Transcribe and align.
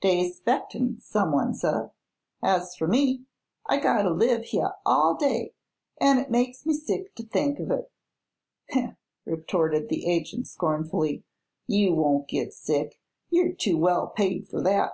"Dey's 0.00 0.38
'spectin' 0.38 0.98
some 1.02 1.30
one, 1.30 1.52
seh. 1.52 1.88
As 2.42 2.74
fer 2.74 2.86
me, 2.86 3.26
I 3.66 3.76
gotta 3.78 4.08
live 4.08 4.44
heah 4.46 4.76
all 4.86 5.14
day, 5.14 5.52
an' 6.00 6.16
it 6.16 6.30
makes 6.30 6.64
me 6.64 6.72
sick 6.72 7.14
teh 7.14 7.24
think 7.24 7.58
of 7.58 7.70
it." 7.70 7.92
"Heh!" 8.70 8.92
retorted 9.26 9.90
the 9.90 10.06
agent, 10.06 10.48
scornfully; 10.48 11.24
"you 11.66 11.92
won't 11.94 12.28
git 12.28 12.54
sick. 12.54 12.98
You're 13.28 13.52
too 13.52 13.76
well 13.76 14.06
paid 14.06 14.48
fer 14.48 14.62
that." 14.62 14.92